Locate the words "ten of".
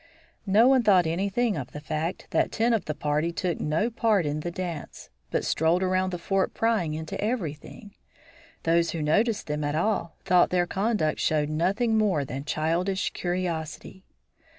2.51-2.85